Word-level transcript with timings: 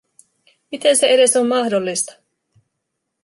Miten 0.71 0.95
se 0.99 1.07
edes 1.15 1.31
on 1.39 1.47
mahdollista?! 1.53 2.13